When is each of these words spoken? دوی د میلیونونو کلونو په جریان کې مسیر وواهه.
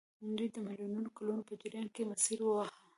دوی 0.37 0.47
د 0.51 0.57
میلیونونو 0.65 1.09
کلونو 1.17 1.41
په 1.47 1.53
جریان 1.61 1.87
کې 1.95 2.09
مسیر 2.11 2.37
وواهه. 2.41 2.73